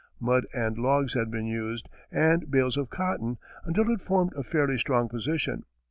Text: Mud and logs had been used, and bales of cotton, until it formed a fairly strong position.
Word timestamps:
Mud 0.19 0.47
and 0.51 0.79
logs 0.79 1.13
had 1.13 1.29
been 1.29 1.45
used, 1.45 1.87
and 2.11 2.49
bales 2.49 2.75
of 2.75 2.89
cotton, 2.89 3.37
until 3.65 3.87
it 3.91 4.01
formed 4.01 4.33
a 4.35 4.41
fairly 4.41 4.79
strong 4.79 5.07
position. 5.07 5.63